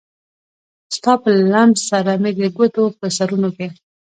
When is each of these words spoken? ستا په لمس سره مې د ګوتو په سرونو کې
ستا 0.95 1.13
په 1.23 1.29
لمس 1.51 1.79
سره 1.91 2.11
مې 2.21 2.31
د 2.39 2.41
ګوتو 2.57 2.83
په 2.99 3.05
سرونو 3.17 3.49
کې 3.57 3.67